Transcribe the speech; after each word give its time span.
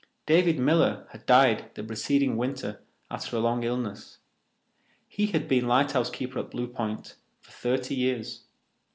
David 0.25 0.57
Miller 0.57 1.05
had 1.11 1.27
died 1.27 1.69
the 1.75 1.83
preceding 1.83 2.35
winter 2.35 2.81
after 3.11 3.35
a 3.37 3.39
long 3.39 3.63
illness. 3.63 4.17
He 5.07 5.27
had 5.27 5.47
been 5.47 5.67
lighthouse 5.67 6.09
keeper 6.09 6.39
at 6.39 6.49
Blue 6.49 6.65
Point 6.65 7.17
for 7.39 7.51
thirty 7.51 7.93
years. 7.93 8.45